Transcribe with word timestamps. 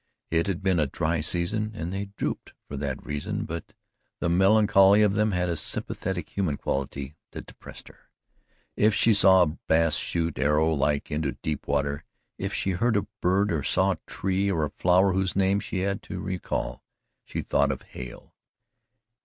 It 0.31 0.47
had 0.47 0.63
been 0.63 0.79
a 0.79 0.87
dry 0.87 1.21
season 1.21 1.73
and 1.75 1.93
they 1.93 2.05
drooped 2.17 2.53
for 2.67 2.75
that 2.75 3.05
reason, 3.05 3.45
but 3.45 3.75
the 4.19 4.29
melancholy 4.29 5.03
of 5.03 5.13
them 5.13 5.31
had 5.31 5.47
a 5.47 5.55
sympathetic 5.55 6.29
human 6.29 6.57
quality 6.57 7.13
that 7.33 7.45
depressed 7.45 7.87
her. 7.87 8.09
If 8.75 8.95
she 8.95 9.13
saw 9.13 9.43
a 9.43 9.57
bass 9.67 9.97
shoot 9.97 10.39
arrow 10.39 10.73
like 10.73 11.11
into 11.11 11.33
deep 11.43 11.67
water, 11.67 12.03
if 12.39 12.51
she 12.51 12.71
heard 12.71 12.97
a 12.97 13.05
bird 13.21 13.51
or 13.51 13.61
saw 13.61 13.91
a 13.91 13.99
tree 14.07 14.49
or 14.49 14.65
a 14.65 14.71
flower 14.71 15.13
whose 15.13 15.35
name 15.35 15.59
she 15.59 15.81
had 15.81 16.01
to 16.01 16.19
recall, 16.19 16.83
she 17.23 17.43
thought 17.43 17.71
of 17.71 17.83
Hale. 17.83 18.33